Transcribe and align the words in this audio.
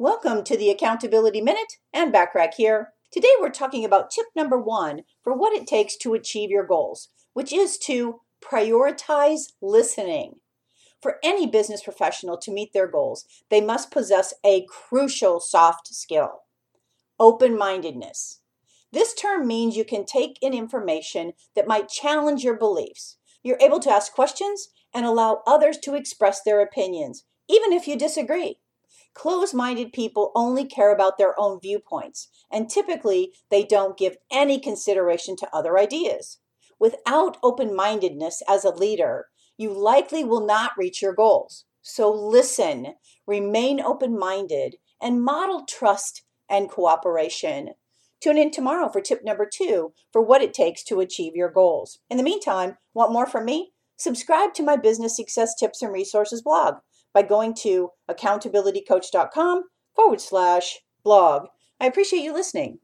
Welcome 0.00 0.44
to 0.44 0.56
the 0.56 0.70
Accountability 0.70 1.42
Minute 1.42 1.74
Ann 1.92 2.10
Bachrach 2.10 2.54
here. 2.54 2.94
Today 3.12 3.28
we're 3.38 3.50
talking 3.50 3.84
about 3.84 4.10
tip 4.10 4.24
number 4.34 4.58
one 4.58 5.02
for 5.22 5.36
what 5.36 5.52
it 5.52 5.66
takes 5.66 5.94
to 5.98 6.14
achieve 6.14 6.48
your 6.48 6.64
goals, 6.64 7.10
which 7.34 7.52
is 7.52 7.76
to 7.80 8.22
prioritize 8.42 9.52
listening. 9.60 10.36
For 11.02 11.18
any 11.22 11.46
business 11.46 11.82
professional 11.82 12.38
to 12.38 12.50
meet 12.50 12.72
their 12.72 12.86
goals, 12.86 13.26
they 13.50 13.60
must 13.60 13.90
possess 13.90 14.32
a 14.42 14.64
crucial 14.70 15.38
soft 15.38 15.88
skill 15.88 16.44
open 17.18 17.58
mindedness. 17.58 18.40
This 18.90 19.12
term 19.12 19.46
means 19.46 19.76
you 19.76 19.84
can 19.84 20.06
take 20.06 20.38
in 20.40 20.54
information 20.54 21.34
that 21.54 21.68
might 21.68 21.90
challenge 21.90 22.42
your 22.42 22.56
beliefs. 22.56 23.18
You're 23.42 23.60
able 23.60 23.80
to 23.80 23.92
ask 23.92 24.14
questions 24.14 24.70
and 24.94 25.04
allow 25.04 25.42
others 25.46 25.76
to 25.80 25.94
express 25.94 26.40
their 26.42 26.62
opinions, 26.62 27.26
even 27.50 27.74
if 27.74 27.86
you 27.86 27.98
disagree. 27.98 28.60
Close 29.14 29.52
minded 29.52 29.92
people 29.92 30.32
only 30.34 30.64
care 30.64 30.92
about 30.92 31.18
their 31.18 31.38
own 31.38 31.60
viewpoints, 31.60 32.28
and 32.50 32.68
typically 32.68 33.32
they 33.50 33.64
don't 33.64 33.98
give 33.98 34.16
any 34.30 34.58
consideration 34.58 35.36
to 35.36 35.48
other 35.54 35.78
ideas. 35.78 36.38
Without 36.78 37.36
open 37.42 37.74
mindedness 37.74 38.42
as 38.48 38.64
a 38.64 38.70
leader, 38.70 39.26
you 39.56 39.72
likely 39.72 40.24
will 40.24 40.46
not 40.46 40.72
reach 40.78 41.02
your 41.02 41.14
goals. 41.14 41.64
So 41.82 42.10
listen, 42.10 42.94
remain 43.26 43.80
open 43.80 44.18
minded, 44.18 44.76
and 45.00 45.22
model 45.22 45.64
trust 45.68 46.22
and 46.48 46.68
cooperation. 46.68 47.74
Tune 48.20 48.36
in 48.36 48.50
tomorrow 48.50 48.88
for 48.88 49.00
tip 49.00 49.24
number 49.24 49.48
two 49.50 49.92
for 50.12 50.20
what 50.22 50.42
it 50.42 50.52
takes 50.52 50.82
to 50.84 51.00
achieve 51.00 51.34
your 51.34 51.50
goals. 51.50 51.98
In 52.10 52.16
the 52.16 52.22
meantime, 52.22 52.76
want 52.92 53.12
more 53.12 53.26
from 53.26 53.44
me? 53.46 53.72
Subscribe 53.96 54.54
to 54.54 54.62
my 54.62 54.76
business 54.76 55.16
success 55.16 55.54
tips 55.54 55.82
and 55.82 55.92
resources 55.92 56.42
blog 56.42 56.76
by 57.14 57.22
going 57.22 57.54
to 57.54 57.90
accountabilitycoach.com 58.10 59.64
forward 59.94 60.20
slash 60.20 60.78
blog. 61.02 61.46
I 61.80 61.86
appreciate 61.86 62.22
you 62.22 62.32
listening. 62.32 62.78